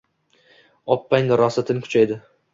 [0.95, 2.19] oppang rosatn kuchaydi.